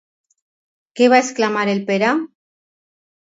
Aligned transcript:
Què 0.99 1.09
va 1.15 1.19
exclamar 1.25 1.65
el 1.75 1.83
Pere? 1.91 2.09